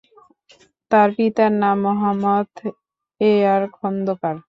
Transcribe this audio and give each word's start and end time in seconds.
তার 0.91 1.09
পিতার 1.17 1.51
নাম 1.61 1.77
মোহাম্মদ 1.85 2.49
এয়ার 3.21 3.63
খন্দকার। 3.75 4.35